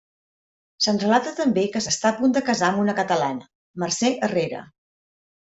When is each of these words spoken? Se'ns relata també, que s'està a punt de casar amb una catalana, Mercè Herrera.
Se'ns 0.85 1.03
relata 1.03 1.33
també, 1.39 1.65
que 1.75 1.81
s'està 1.87 2.09
a 2.11 2.15
punt 2.23 2.33
de 2.39 2.43
casar 2.47 2.71
amb 2.73 2.81
una 2.85 2.97
catalana, 3.01 3.47
Mercè 3.85 4.13
Herrera. 4.31 4.65